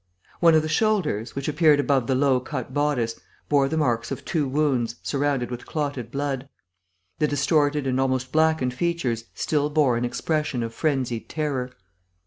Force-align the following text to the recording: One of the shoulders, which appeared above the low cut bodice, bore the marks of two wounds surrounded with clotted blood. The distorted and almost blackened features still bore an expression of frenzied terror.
One 0.39 0.55
of 0.55 0.63
the 0.63 0.67
shoulders, 0.67 1.35
which 1.35 1.47
appeared 1.47 1.79
above 1.79 2.07
the 2.07 2.15
low 2.15 2.39
cut 2.39 2.73
bodice, 2.73 3.19
bore 3.49 3.69
the 3.69 3.77
marks 3.77 4.09
of 4.09 4.25
two 4.25 4.47
wounds 4.47 4.95
surrounded 5.03 5.51
with 5.51 5.67
clotted 5.67 6.09
blood. 6.09 6.49
The 7.19 7.27
distorted 7.27 7.85
and 7.85 8.01
almost 8.01 8.31
blackened 8.31 8.73
features 8.73 9.25
still 9.35 9.69
bore 9.69 9.97
an 9.97 10.03
expression 10.03 10.63
of 10.63 10.73
frenzied 10.73 11.29
terror. 11.29 11.69